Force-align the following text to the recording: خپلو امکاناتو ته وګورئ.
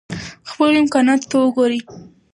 خپلو 0.49 0.75
امکاناتو 0.81 1.27
ته 1.29 1.35
وګورئ. 1.41 1.79